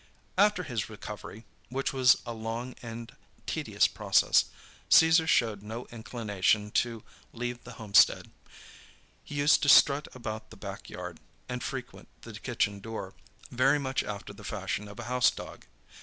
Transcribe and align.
After 0.35 0.63
his 0.63 0.89
recovery, 0.89 1.45
which 1.69 1.93
was 1.93 2.23
a 2.25 2.33
long 2.33 2.73
and 2.81 3.15
tedious 3.45 3.85
process, 3.85 4.45
Caesar 4.89 5.27
showed 5.27 5.61
no 5.61 5.85
inclination 5.91 6.71
to 6.71 7.03
leave 7.33 7.63
the 7.63 7.73
homestead. 7.73 8.31
He 9.23 9.35
used 9.35 9.61
to 9.61 9.69
strut 9.69 10.07
about 10.15 10.49
the 10.49 10.57
back 10.57 10.89
yard, 10.89 11.19
and 11.47 11.63
frequent 11.63 12.07
the 12.23 12.33
kitchen 12.33 12.79
door, 12.79 13.13
very 13.51 13.77
much 13.77 14.03
after 14.03 14.33
the 14.33 14.43
fashion 14.43 14.87
of 14.87 14.97
a 14.99 15.03
house 15.03 15.29
dog. 15.29 15.65